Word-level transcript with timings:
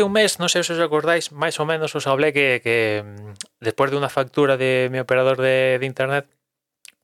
Hace 0.00 0.06
un 0.06 0.12
mes, 0.12 0.38
no 0.38 0.48
sé 0.48 0.64
si 0.64 0.72
os 0.72 0.80
acordáis, 0.80 1.30
más 1.30 1.60
o 1.60 1.66
menos 1.66 1.94
os 1.94 2.06
hablé 2.06 2.32
que, 2.32 3.04
mm, 3.04 3.32
después 3.60 3.90
de 3.90 3.98
una 3.98 4.08
factura 4.08 4.56
de 4.56 4.88
mi 4.90 4.98
operador 4.98 5.36
de, 5.38 5.78
internet, 5.82 6.26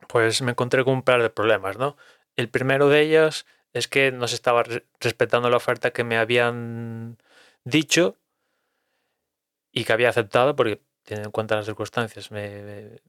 pues 0.08 0.40
me 0.42 0.52
encontré 0.52 0.82
con 0.82 0.94
un 0.94 1.02
par 1.02 1.22
de 1.22 1.28
problemas, 1.28 1.76
¿no? 1.78 1.98
El 2.36 2.48
primero 2.48 2.88
de 2.88 3.02
ellos 3.02 3.46
es 3.74 3.86
que 3.86 4.12
no 4.12 4.28
se 4.28 4.36
estaba 4.36 4.62
re- 4.62 4.86
respetando 4.98 5.50
la 5.50 5.58
oferta 5.58 5.90
que 5.92 6.04
me 6.04 6.16
habían 6.16 7.18
dicho 7.64 8.16
y 9.72 9.84
que 9.84 9.92
había 9.92 10.08
aceptado, 10.08 10.56
porque 10.56 10.80
teniendo 11.04 11.28
en 11.28 11.32
cuenta 11.32 11.56
las 11.56 11.66
circunstancias, 11.66 12.30
me- 12.30 13.02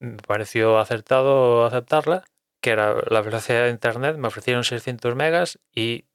me 0.00 0.16
pareció 0.26 0.78
acertado 0.78 1.66
aceptarla, 1.66 2.24
que 2.62 2.70
era 2.70 2.96
la 3.10 3.20
velocidad 3.20 3.64
de 3.64 3.70
internet, 3.70 4.16
me 4.16 4.28
ofrecieron 4.28 4.64
600 4.64 5.14
megas 5.14 5.58
y 5.74 6.06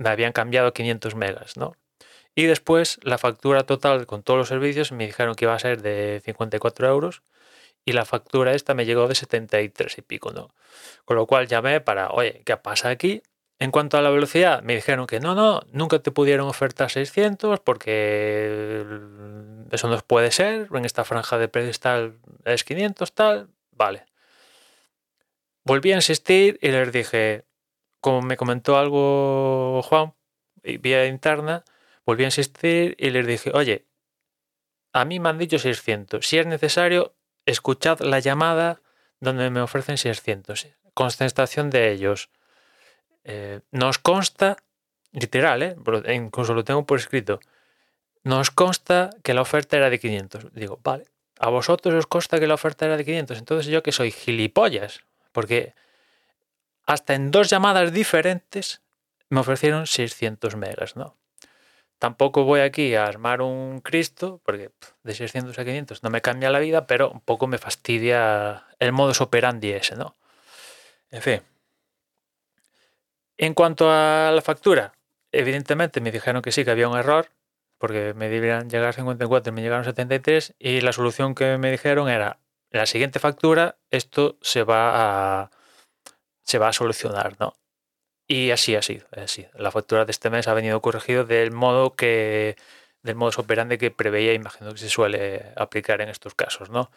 me 0.00 0.08
habían 0.08 0.32
cambiado 0.32 0.68
a 0.68 0.72
500 0.72 1.14
megas, 1.14 1.56
¿no? 1.58 1.76
Y 2.34 2.44
después 2.44 2.98
la 3.02 3.18
factura 3.18 3.64
total 3.64 4.06
con 4.06 4.22
todos 4.22 4.38
los 4.38 4.48
servicios 4.48 4.92
me 4.92 5.06
dijeron 5.06 5.34
que 5.34 5.44
iba 5.44 5.54
a 5.54 5.58
ser 5.58 5.82
de 5.82 6.22
54 6.24 6.88
euros 6.88 7.22
y 7.84 7.92
la 7.92 8.06
factura 8.06 8.54
esta 8.54 8.72
me 8.74 8.86
llegó 8.86 9.08
de 9.08 9.14
73 9.14 9.98
y 9.98 10.02
pico, 10.02 10.32
¿no? 10.32 10.48
Con 11.04 11.16
lo 11.16 11.26
cual 11.26 11.48
llamé 11.48 11.80
para, 11.80 12.10
oye, 12.10 12.42
¿qué 12.46 12.56
pasa 12.56 12.88
aquí? 12.88 13.22
En 13.58 13.70
cuanto 13.70 13.98
a 13.98 14.02
la 14.02 14.08
velocidad, 14.08 14.62
me 14.62 14.74
dijeron 14.74 15.06
que 15.06 15.20
no, 15.20 15.34
no, 15.34 15.60
nunca 15.70 15.98
te 15.98 16.10
pudieron 16.10 16.48
ofertar 16.48 16.90
600 16.90 17.60
porque 17.60 18.86
eso 19.70 19.88
no 19.88 19.98
puede 19.98 20.30
ser, 20.30 20.68
en 20.72 20.84
esta 20.86 21.04
franja 21.04 21.36
de 21.36 21.48
precios 21.48 21.78
tal 21.80 22.18
es 22.46 22.64
500 22.64 23.12
tal, 23.12 23.48
vale. 23.72 24.06
Volví 25.64 25.92
a 25.92 25.96
insistir 25.96 26.58
y 26.62 26.68
les 26.68 26.90
dije, 26.90 27.44
como 28.00 28.22
me 28.22 28.36
comentó 28.36 28.78
algo 28.78 29.82
Juan, 29.82 30.14
y 30.62 30.78
vía 30.78 31.06
interna, 31.06 31.64
volví 32.04 32.24
a 32.24 32.28
insistir 32.28 32.96
y 32.98 33.10
les 33.10 33.26
dije, 33.26 33.50
oye, 33.54 33.86
a 34.92 35.04
mí 35.04 35.20
me 35.20 35.28
han 35.28 35.38
dicho 35.38 35.58
600. 35.58 36.26
Si 36.26 36.38
es 36.38 36.46
necesario, 36.46 37.14
escuchad 37.46 38.00
la 38.00 38.18
llamada 38.18 38.80
donde 39.20 39.50
me 39.50 39.60
ofrecen 39.60 39.98
600. 39.98 40.68
Constatación 40.94 41.70
de 41.70 41.92
ellos. 41.92 42.30
Eh, 43.24 43.60
nos 43.70 43.98
consta, 43.98 44.56
literal, 45.12 45.62
¿eh? 45.62 45.76
Incluso 46.14 46.54
lo 46.54 46.64
tengo 46.64 46.84
por 46.86 46.98
escrito, 46.98 47.40
nos 48.24 48.50
consta 48.50 49.10
que 49.22 49.34
la 49.34 49.42
oferta 49.42 49.76
era 49.76 49.90
de 49.90 49.98
500. 49.98 50.52
Digo, 50.52 50.80
vale, 50.82 51.04
a 51.38 51.48
vosotros 51.48 51.94
os 51.94 52.06
consta 52.06 52.40
que 52.40 52.46
la 52.46 52.54
oferta 52.54 52.86
era 52.86 52.96
de 52.96 53.04
500. 53.04 53.38
Entonces 53.38 53.66
yo 53.66 53.82
que 53.82 53.92
soy 53.92 54.10
gilipollas, 54.10 55.00
porque 55.32 55.74
hasta 56.86 57.14
en 57.14 57.30
dos 57.30 57.50
llamadas 57.50 57.92
diferentes 57.92 58.82
me 59.28 59.40
ofrecieron 59.40 59.86
600 59.86 60.56
megas, 60.56 60.96
¿no? 60.96 61.16
Tampoco 61.98 62.44
voy 62.44 62.60
aquí 62.60 62.94
a 62.94 63.04
armar 63.04 63.42
un 63.42 63.80
Cristo, 63.80 64.40
porque 64.44 64.70
de 65.02 65.14
600 65.14 65.58
a 65.58 65.64
500 65.64 66.02
no 66.02 66.08
me 66.08 66.22
cambia 66.22 66.48
la 66.48 66.58
vida, 66.58 66.86
pero 66.86 67.10
un 67.10 67.20
poco 67.20 67.46
me 67.46 67.58
fastidia 67.58 68.64
el 68.78 68.92
modus 68.92 69.20
operandi 69.20 69.72
ese, 69.72 69.96
¿no? 69.96 70.16
En 71.10 71.20
fin. 71.20 71.42
En 73.36 73.54
cuanto 73.54 73.90
a 73.90 74.32
la 74.34 74.40
factura, 74.42 74.94
evidentemente 75.30 76.00
me 76.00 76.10
dijeron 76.10 76.40
que 76.40 76.52
sí, 76.52 76.64
que 76.64 76.70
había 76.70 76.88
un 76.88 76.98
error, 76.98 77.30
porque 77.76 78.14
me 78.14 78.28
debían 78.28 78.70
llegar 78.70 78.94
54 78.94 79.52
y 79.52 79.54
me 79.54 79.62
llegaron 79.62 79.84
73, 79.84 80.54
y 80.58 80.80
la 80.80 80.92
solución 80.92 81.34
que 81.34 81.58
me 81.58 81.70
dijeron 81.70 82.08
era, 82.08 82.38
la 82.70 82.86
siguiente 82.86 83.18
factura, 83.18 83.76
esto 83.90 84.38
se 84.40 84.62
va 84.62 85.42
a, 85.42 85.50
se 86.50 86.58
va 86.58 86.68
a 86.68 86.72
solucionar, 86.72 87.36
¿no? 87.38 87.54
Y 88.26 88.50
así 88.50 88.74
ha 88.74 88.82
sido, 88.82 89.06
así. 89.12 89.46
La 89.54 89.70
factura 89.70 90.04
de 90.04 90.10
este 90.10 90.30
mes 90.30 90.48
ha 90.48 90.54
venido 90.54 90.80
corregido 90.82 91.24
del 91.24 91.52
modo 91.52 91.94
que 91.94 92.56
del 93.02 93.14
modus 93.16 93.38
operandi 93.38 93.78
que 93.78 93.90
preveía, 93.90 94.34
imagino 94.34 94.72
que 94.72 94.78
se 94.78 94.90
suele 94.90 95.52
aplicar 95.56 96.00
en 96.00 96.08
estos 96.08 96.34
casos, 96.34 96.68
¿no? 96.70 96.90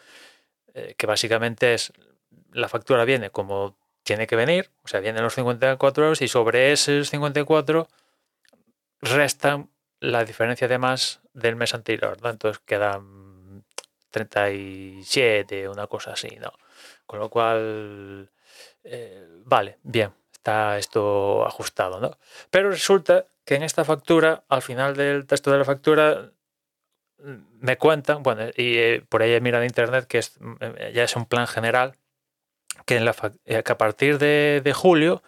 Eh, 0.74 0.94
que 0.98 1.06
básicamente 1.06 1.74
es 1.74 1.92
la 2.52 2.68
factura 2.68 3.04
viene 3.04 3.30
como 3.30 3.76
tiene 4.02 4.26
que 4.26 4.36
venir, 4.36 4.70
o 4.82 4.88
sea, 4.88 5.00
vienen 5.00 5.22
los 5.22 5.34
54 5.34 6.04
euros 6.04 6.20
y 6.20 6.28
sobre 6.28 6.72
esos 6.72 7.10
54 7.10 7.88
restan 9.00 9.70
la 10.00 10.24
diferencia 10.24 10.68
de 10.68 10.78
más 10.78 11.20
del 11.32 11.56
mes 11.56 11.74
anterior, 11.74 12.20
¿no? 12.22 12.30
Entonces 12.30 12.60
quedan 12.66 13.64
37, 14.10 15.68
una 15.68 15.86
cosa 15.86 16.12
así, 16.12 16.36
¿no? 16.40 16.52
Con 17.06 17.20
lo 17.20 17.30
cual, 17.30 18.30
eh, 18.84 19.26
vale, 19.44 19.78
bien, 19.82 20.12
está 20.32 20.78
esto 20.78 21.46
ajustado, 21.46 22.00
¿no? 22.00 22.18
Pero 22.50 22.70
resulta 22.70 23.26
que 23.44 23.56
en 23.56 23.62
esta 23.62 23.84
factura, 23.84 24.44
al 24.48 24.62
final 24.62 24.96
del 24.96 25.26
texto 25.26 25.50
de 25.52 25.58
la 25.58 25.64
factura, 25.64 26.32
mm, 27.18 27.34
me 27.60 27.78
cuentan, 27.78 28.22
bueno, 28.22 28.44
y 28.56 28.78
eh, 28.78 29.04
por 29.08 29.22
ahí 29.22 29.32
he 29.34 29.40
mirado 29.40 29.64
en 29.64 29.70
internet 29.70 30.06
que 30.06 30.18
es, 30.18 30.40
mm, 30.40 30.54
ya 30.94 31.04
es 31.04 31.16
un 31.16 31.26
plan 31.26 31.46
general, 31.46 31.94
que, 32.86 32.96
eh, 33.46 33.62
a 33.66 33.78
partir 33.78 34.18
de, 34.18 34.72
julio 34.74 35.22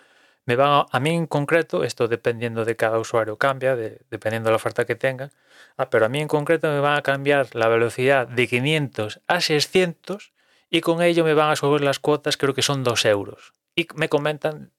me 0.46 0.56
van 0.56 0.70
a, 0.70 0.86
a 0.92 1.00
mí 1.00 1.10
en 1.14 1.26
concreto, 1.26 1.84
esto 1.84 2.08
dependiendo 2.08 2.64
de 2.64 2.76
cada 2.76 2.98
usuario 2.98 3.36
cambia, 3.38 3.76
de- 3.76 4.00
dependiendo 4.10 4.48
de 4.48 4.52
la 4.52 4.56
oferta 4.56 4.84
que 4.84 4.94
tengan, 4.96 5.32
ah, 5.76 5.90
pero 5.90 6.06
a 6.06 6.08
mí 6.08 6.20
en 6.20 6.28
concreto 6.28 6.68
me 6.68 6.80
van 6.80 6.96
a 6.98 7.02
cambiar 7.02 7.54
la 7.54 7.68
velocidad 7.68 8.28
de 8.28 8.46
500 8.48 9.20
a 9.26 9.40
600 9.40 10.32
y 10.70 10.80
con 10.80 11.02
ello 11.02 11.24
me 11.24 11.34
van 11.34 11.50
a 11.50 11.56
subir 11.56 11.80
las 11.82 11.98
cuotas, 11.98 12.36
creo 12.36 12.54
que 12.54 12.62
son 12.62 12.84
2 12.84 13.04
euros. 13.06 13.52
Y 13.74 13.86
me 13.94 14.08
comentan 14.08 14.72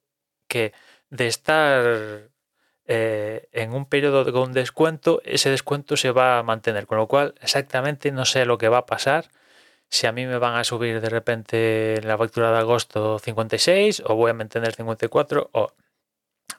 que 0.47 0.73
de 1.09 1.27
estar 1.27 2.29
eh, 2.85 3.49
en 3.51 3.73
un 3.73 3.85
periodo 3.85 4.31
con 4.31 4.53
descuento, 4.53 5.21
ese 5.25 5.49
descuento 5.49 5.97
se 5.97 6.11
va 6.11 6.39
a 6.39 6.43
mantener. 6.43 6.87
Con 6.87 6.97
lo 6.97 7.07
cual, 7.07 7.35
exactamente 7.41 8.11
no 8.11 8.25
sé 8.25 8.45
lo 8.45 8.57
que 8.57 8.69
va 8.69 8.79
a 8.79 8.85
pasar. 8.85 9.29
Si 9.89 10.07
a 10.07 10.11
mí 10.11 10.25
me 10.25 10.37
van 10.37 10.55
a 10.55 10.63
subir 10.63 11.01
de 11.01 11.09
repente 11.09 11.95
en 11.99 12.07
la 12.07 12.17
factura 12.17 12.51
de 12.51 12.57
agosto 12.59 13.19
56 13.19 14.03
o 14.05 14.15
voy 14.15 14.31
a 14.31 14.33
mantener 14.33 14.73
54 14.73 15.49
o 15.53 15.73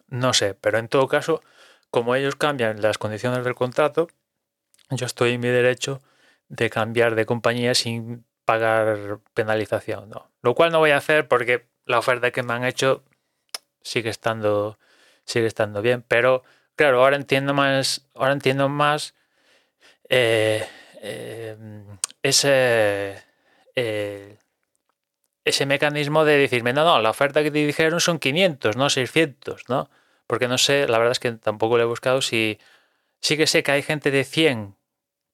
no 0.08 0.32
sé. 0.32 0.54
Pero 0.54 0.78
en 0.78 0.88
todo 0.88 1.08
caso, 1.08 1.42
como 1.90 2.14
ellos 2.14 2.36
cambian 2.36 2.80
las 2.82 2.98
condiciones 2.98 3.44
del 3.44 3.54
contrato, 3.54 4.08
yo 4.90 5.06
estoy 5.06 5.34
en 5.34 5.40
mi 5.40 5.48
derecho 5.48 6.02
de 6.48 6.70
cambiar 6.70 7.14
de 7.14 7.26
compañía 7.26 7.74
sin 7.74 8.24
pagar 8.48 9.18
penalización. 9.34 10.08
¿no? 10.08 10.30
Lo 10.40 10.54
cual 10.54 10.72
no 10.72 10.78
voy 10.78 10.92
a 10.92 10.96
hacer 10.96 11.28
porque 11.28 11.66
la 11.84 11.98
oferta 11.98 12.30
que 12.30 12.42
me 12.42 12.54
han 12.54 12.64
hecho 12.64 13.04
sigue 13.82 14.08
estando 14.08 14.78
sigue 15.26 15.46
estando 15.46 15.82
bien 15.82 16.02
pero 16.08 16.44
claro 16.74 17.02
ahora 17.02 17.16
entiendo 17.16 17.52
más 17.52 18.08
ahora 18.14 18.32
entiendo 18.32 18.70
más 18.70 19.14
eh, 20.08 20.66
eh, 21.02 21.58
ese 22.22 23.22
eh, 23.76 24.38
ese 25.44 25.66
mecanismo 25.66 26.24
de 26.24 26.38
decirme 26.38 26.72
no 26.72 26.84
no 26.84 27.02
la 27.02 27.10
oferta 27.10 27.42
que 27.42 27.50
te 27.50 27.58
dijeron 27.58 28.00
son 28.00 28.18
500 28.18 28.76
no 28.78 28.88
600 28.88 29.68
no 29.68 29.90
porque 30.26 30.48
no 30.48 30.56
sé 30.56 30.88
la 30.88 30.96
verdad 30.96 31.12
es 31.12 31.20
que 31.20 31.32
tampoco 31.32 31.76
lo 31.76 31.82
he 31.82 31.86
buscado 31.86 32.22
si 32.22 32.58
sí 33.20 33.36
que 33.36 33.46
sé 33.46 33.62
que 33.62 33.72
hay 33.72 33.82
gente 33.82 34.10
de 34.10 34.24
100 34.24 34.77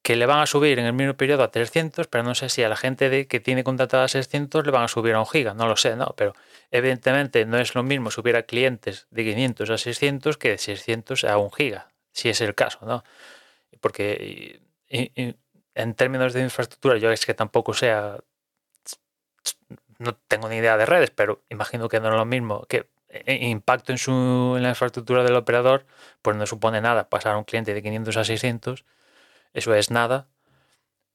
que 0.05 0.15
le 0.15 0.27
van 0.27 0.37
a 0.37 0.45
subir 0.45 0.77
en 0.77 0.85
el 0.85 0.93
mismo 0.93 1.15
periodo 1.15 1.41
a 1.41 1.49
300, 1.49 2.05
pero 2.05 2.23
no 2.23 2.35
sé 2.35 2.47
si 2.49 2.61
a 2.61 2.69
la 2.69 2.75
gente 2.75 3.09
de, 3.09 3.25
que 3.25 3.39
tiene 3.39 3.63
contratada 3.63 4.07
600 4.07 4.63
le 4.63 4.71
van 4.71 4.83
a 4.83 4.87
subir 4.87 5.15
a 5.15 5.19
un 5.19 5.25
giga, 5.25 5.55
no 5.55 5.67
lo 5.67 5.75
sé, 5.77 5.95
¿no? 5.95 6.13
Pero 6.15 6.35
evidentemente 6.69 7.43
no 7.47 7.57
es 7.57 7.73
lo 7.73 7.81
mismo 7.81 8.11
subir 8.11 8.35
a 8.35 8.43
clientes 8.43 9.07
de 9.09 9.23
500 9.23 9.67
a 9.71 9.77
600 9.79 10.37
que 10.37 10.49
de 10.49 10.57
600 10.59 11.23
a 11.23 11.39
un 11.39 11.51
giga, 11.51 11.87
si 12.11 12.29
es 12.29 12.39
el 12.41 12.53
caso, 12.53 12.85
¿no? 12.85 13.03
Porque 13.81 14.61
en 14.89 15.93
términos 15.95 16.33
de 16.33 16.41
infraestructura, 16.43 16.97
yo 16.99 17.11
es 17.11 17.25
que 17.25 17.33
tampoco 17.33 17.73
sea, 17.73 18.19
no 19.97 20.13
tengo 20.27 20.49
ni 20.49 20.57
idea 20.57 20.77
de 20.77 20.85
redes, 20.85 21.09
pero 21.09 21.41
imagino 21.49 21.89
que 21.89 21.99
no 21.99 22.09
es 22.09 22.13
lo 22.13 22.25
mismo 22.25 22.67
que 22.67 22.85
impacto 23.25 23.91
en, 23.91 23.97
su, 23.97 24.53
en 24.55 24.61
la 24.61 24.69
infraestructura 24.69 25.23
del 25.23 25.35
operador, 25.35 25.87
pues 26.21 26.37
no 26.37 26.45
supone 26.45 26.79
nada 26.79 27.09
pasar 27.09 27.33
a 27.33 27.37
un 27.39 27.43
cliente 27.43 27.73
de 27.73 27.81
500 27.81 28.17
a 28.17 28.23
600 28.23 28.85
eso 29.55 29.73
es 29.73 29.89
nada, 29.89 30.27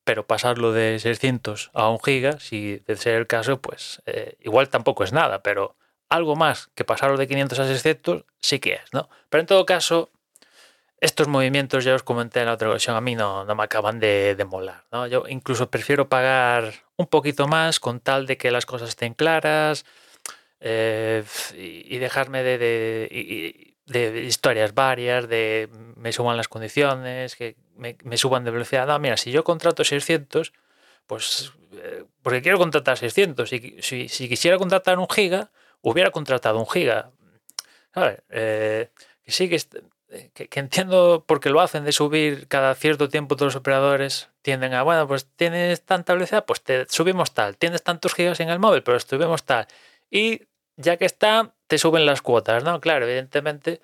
pero 0.04 0.26
pasarlo 0.26 0.72
de 0.72 0.98
600 0.98 1.70
a 1.74 1.88
1 1.88 1.98
giga, 2.00 2.40
si 2.40 2.78
de 2.86 2.96
ser 2.96 3.14
el 3.14 3.26
caso, 3.26 3.60
pues 3.60 4.02
eh, 4.06 4.36
igual 4.40 4.68
tampoco 4.68 5.04
es 5.04 5.12
nada, 5.12 5.42
pero 5.42 5.76
algo 6.08 6.34
más 6.34 6.68
que 6.74 6.84
pasarlo 6.84 7.16
de 7.16 7.28
500 7.28 7.58
a 7.60 7.66
600 7.66 8.24
sí 8.40 8.58
que 8.58 8.74
es, 8.74 8.92
¿no? 8.92 9.08
Pero 9.28 9.42
en 9.42 9.46
todo 9.46 9.64
caso, 9.66 10.10
estos 11.00 11.28
movimientos, 11.28 11.84
ya 11.84 11.94
os 11.94 12.02
comenté 12.02 12.40
en 12.40 12.46
la 12.46 12.54
otra 12.54 12.70
ocasión, 12.70 12.96
a 12.96 13.00
mí 13.00 13.14
no, 13.14 13.44
no 13.44 13.54
me 13.54 13.62
acaban 13.62 14.00
de, 14.00 14.46
molar, 14.48 14.84
¿no? 14.90 15.06
Yo 15.06 15.24
incluso 15.28 15.70
prefiero 15.70 16.08
pagar 16.08 16.72
un 16.96 17.06
poquito 17.06 17.46
más 17.46 17.78
con 17.78 18.00
tal 18.00 18.26
de 18.26 18.36
que 18.36 18.50
las 18.50 18.66
cosas 18.66 18.88
estén 18.90 19.14
claras 19.14 19.84
eh, 20.60 21.24
y, 21.56 21.98
dejarme 21.98 22.42
de, 22.42 22.58
de, 22.58 23.74
de, 23.86 24.22
historias 24.22 24.74
varias, 24.74 25.28
de 25.28 25.68
me 25.96 26.12
suban 26.12 26.36
las 26.36 26.48
condiciones, 26.48 27.36
que 27.36 27.56
me, 27.80 27.96
me, 28.04 28.16
suban 28.16 28.44
de 28.44 28.50
velocidad. 28.50 28.86
No, 28.86 28.98
mira, 28.98 29.16
si 29.16 29.30
yo 29.30 29.42
contrato 29.44 29.84
600, 29.84 30.52
pues 31.06 31.52
eh, 31.72 32.04
porque 32.22 32.42
quiero 32.42 32.58
contratar 32.58 32.98
600. 32.98 33.48
Si, 33.48 33.76
si, 33.80 34.08
si, 34.08 34.28
quisiera 34.28 34.58
contratar 34.58 34.98
un 34.98 35.08
giga, 35.08 35.50
hubiera 35.80 36.10
contratado 36.10 36.58
un 36.58 36.68
giga. 36.68 37.10
Ver, 37.94 38.24
eh, 38.30 38.90
que 39.24 39.32
sí 39.32 39.48
que, 39.48 39.58
que, 40.34 40.48
que, 40.48 40.60
entiendo 40.60 41.24
por 41.26 41.40
qué 41.40 41.50
lo 41.50 41.60
hacen 41.60 41.84
de 41.84 41.92
subir 41.92 42.46
cada 42.48 42.74
cierto 42.74 43.08
tiempo 43.08 43.36
todos 43.36 43.54
los 43.54 43.60
operadores 43.60 44.30
tienden 44.42 44.74
a, 44.74 44.82
bueno, 44.82 45.06
pues 45.08 45.26
tienes 45.36 45.82
tanta 45.84 46.14
velocidad, 46.14 46.44
pues 46.44 46.62
te 46.62 46.86
subimos 46.88 47.34
tal, 47.34 47.56
tienes 47.56 47.82
tantos 47.82 48.14
gigas 48.14 48.40
en 48.40 48.48
el 48.48 48.58
móvil, 48.58 48.82
pero 48.82 48.98
subimos 49.00 49.44
tal. 49.44 49.66
Y 50.10 50.42
ya 50.76 50.96
que 50.96 51.04
está, 51.04 51.54
te 51.66 51.78
suben 51.78 52.06
las 52.06 52.22
cuotas, 52.22 52.64
¿no? 52.64 52.80
Claro, 52.80 53.06
evidentemente 53.06 53.80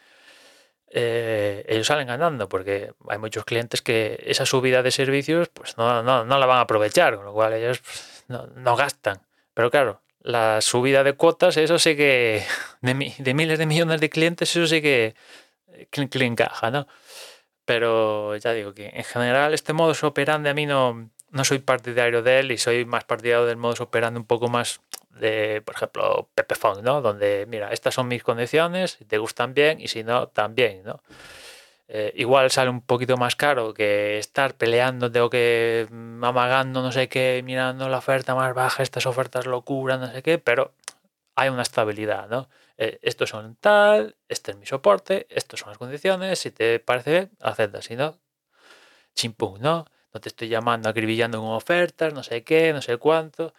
eh, 0.90 1.64
ellos 1.68 1.86
salen 1.86 2.06
ganando 2.06 2.48
porque 2.48 2.92
hay 3.08 3.18
muchos 3.18 3.44
clientes 3.44 3.82
que 3.82 4.22
esa 4.24 4.46
subida 4.46 4.82
de 4.82 4.90
servicios 4.90 5.48
pues 5.48 5.76
no, 5.76 6.02
no, 6.02 6.24
no 6.24 6.38
la 6.38 6.46
van 6.46 6.58
a 6.58 6.62
aprovechar, 6.62 7.16
con 7.16 7.24
lo 7.24 7.32
cual 7.32 7.54
ellos 7.54 7.80
pues, 7.80 8.24
no, 8.28 8.76
gastan. 8.76 9.20
Pero 9.54 9.70
claro, 9.70 10.00
la 10.20 10.60
subida 10.60 11.04
de 11.04 11.14
cuotas, 11.14 11.56
eso 11.56 11.78
sí 11.78 11.96
que, 11.96 12.44
de, 12.80 13.14
de 13.18 13.34
miles 13.34 13.58
de 13.58 13.66
millones 13.66 14.00
de 14.00 14.10
clientes, 14.10 14.54
eso 14.54 14.66
sí 14.66 14.80
que, 14.80 15.14
que, 15.90 16.08
que 16.08 16.24
encaja, 16.24 16.70
¿no? 16.70 16.86
Pero 17.64 18.36
ya 18.36 18.52
digo 18.52 18.72
que 18.74 18.90
en 18.94 19.04
general 19.04 19.52
este 19.52 19.72
modus 19.72 20.04
operandi 20.04 20.48
a 20.48 20.54
mí 20.54 20.66
no, 20.66 21.10
no 21.36 21.44
soy 21.44 21.60
partidario 21.60 22.22
de 22.22 22.40
él 22.40 22.50
y 22.52 22.58
soy 22.58 22.84
más 22.84 23.04
partidario 23.04 23.46
del 23.46 23.56
modus 23.56 23.80
operandi 23.80 24.18
un 24.18 24.26
poco 24.26 24.48
más 24.48 24.80
de, 25.10 25.62
por 25.64 25.74
ejemplo, 25.74 26.28
Pepefon, 26.34 26.82
¿no? 26.82 27.00
Donde, 27.00 27.46
mira, 27.48 27.72
estas 27.72 27.94
son 27.94 28.08
mis 28.08 28.22
condiciones, 28.22 28.98
te 29.06 29.18
gustan 29.18 29.54
bien 29.54 29.80
y 29.80 29.88
si 29.88 30.04
no, 30.04 30.28
también, 30.28 30.82
¿no? 30.84 31.02
Eh, 31.88 32.12
igual 32.16 32.50
sale 32.50 32.68
un 32.70 32.80
poquito 32.80 33.16
más 33.16 33.36
caro 33.36 33.72
que 33.72 34.18
estar 34.18 34.54
peleando, 34.54 35.10
tengo 35.12 35.30
que 35.30 35.86
amagando, 36.22 36.82
no 36.82 36.90
sé 36.90 37.08
qué, 37.08 37.42
mirando 37.44 37.88
la 37.88 37.98
oferta 37.98 38.34
más 38.34 38.54
baja, 38.54 38.82
estas 38.82 39.06
ofertas 39.06 39.46
locura, 39.46 39.96
no 39.96 40.10
sé 40.12 40.22
qué, 40.22 40.38
pero 40.38 40.72
hay 41.36 41.48
una 41.48 41.62
estabilidad, 41.62 42.28
¿no? 42.28 42.48
Eh, 42.78 42.98
estos 43.02 43.30
son 43.30 43.56
tal, 43.56 44.16
este 44.28 44.50
es 44.50 44.56
mi 44.58 44.66
soporte, 44.66 45.26
estas 45.30 45.60
son 45.60 45.68
las 45.70 45.78
condiciones, 45.78 46.40
si 46.40 46.50
te 46.50 46.80
parece 46.80 47.10
bien, 47.10 47.30
acepta, 47.40 47.80
si 47.82 47.94
no, 47.94 48.18
chimpum, 49.14 49.60
¿no? 49.60 49.86
No 50.16 50.20
te 50.22 50.30
estoy 50.30 50.48
llamando, 50.48 50.88
acribillando 50.88 51.38
con 51.42 51.50
ofertas, 51.50 52.14
no 52.14 52.22
sé 52.22 52.42
qué, 52.42 52.72
no 52.72 52.80
sé 52.80 52.96
cuánto. 52.96 53.52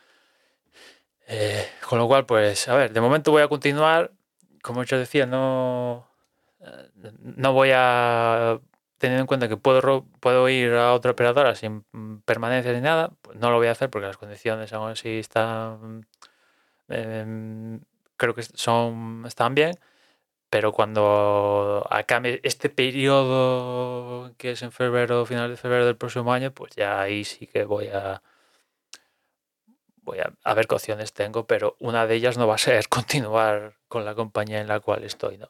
Eh, 1.27 1.69
con 1.87 1.99
lo 1.99 2.07
cual, 2.07 2.25
pues, 2.25 2.67
a 2.67 2.75
ver, 2.75 2.91
de 2.91 2.99
momento 2.99 3.29
voy 3.29 3.43
a 3.43 3.47
continuar. 3.47 4.11
Como 4.63 4.83
yo 4.83 4.97
decía, 4.97 5.27
no, 5.27 6.09
no 7.19 7.53
voy 7.53 7.69
a 7.75 8.59
teniendo 8.97 9.21
en 9.21 9.27
cuenta 9.27 9.47
que 9.47 9.57
puedo, 9.57 10.07
puedo 10.19 10.49
ir 10.49 10.73
a 10.73 10.93
otra 10.93 11.11
operadora 11.11 11.53
sin 11.53 11.85
permanencia 12.25 12.73
ni 12.73 12.81
nada, 12.81 13.11
pues 13.21 13.37
no 13.37 13.51
lo 13.51 13.57
voy 13.57 13.67
a 13.67 13.73
hacer 13.73 13.91
porque 13.91 14.07
las 14.07 14.17
condiciones 14.17 14.73
aún 14.73 14.89
así 14.89 15.19
están, 15.19 16.07
eh, 16.89 17.79
creo 18.17 18.33
que 18.33 18.41
son, 18.41 19.25
están 19.27 19.53
bien, 19.53 19.77
pero 20.49 20.71
cuando 20.71 21.85
acabe 21.89 22.39
este 22.43 22.69
periodo 22.69 24.33
que 24.37 24.51
es 24.51 24.61
en 24.61 24.71
febrero, 24.71 25.25
final 25.25 25.49
de 25.49 25.57
febrero 25.57 25.85
del 25.85 25.97
próximo 25.97 26.31
año, 26.33 26.51
pues 26.51 26.75
ya 26.75 27.01
ahí 27.01 27.23
sí 27.23 27.47
que 27.47 27.65
voy 27.65 27.87
a, 27.87 28.21
voy 30.03 30.19
a, 30.19 30.31
a, 30.43 30.53
ver 30.53 30.67
qué 30.67 30.75
opciones 30.75 31.13
tengo, 31.13 31.45
pero 31.45 31.75
una 31.79 32.07
de 32.07 32.15
ellas 32.15 32.37
no 32.37 32.47
va 32.47 32.55
a 32.55 32.59
ser 32.59 32.87
continuar 32.89 33.75
con 33.87 34.05
la 34.05 34.15
compañía 34.15 34.61
en 34.61 34.67
la 34.67 34.79
cual 34.79 35.03
estoy, 35.03 35.37
¿no? 35.37 35.49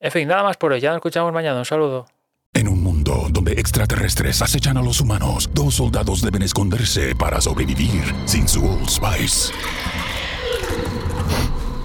En 0.00 0.10
fin, 0.10 0.26
nada 0.26 0.42
más 0.42 0.56
por 0.56 0.72
hoy. 0.72 0.80
Ya 0.80 0.90
nos 0.90 0.96
escuchamos 0.96 1.32
mañana. 1.32 1.58
Un 1.58 1.66
saludo. 1.66 2.06
En 2.54 2.66
un 2.66 2.82
mundo 2.82 3.26
donde 3.30 3.52
extraterrestres 3.52 4.42
acechan 4.42 4.76
a 4.76 4.82
los 4.82 5.00
humanos, 5.00 5.48
dos 5.52 5.74
soldados 5.74 6.22
deben 6.22 6.42
esconderse 6.42 7.14
para 7.14 7.40
sobrevivir 7.40 8.02
sin 8.24 8.48
su 8.48 8.64
Old 8.66 8.88
Spice. 8.88 9.52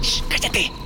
Shh, 0.00 0.22
¡Cállate! 0.28 0.85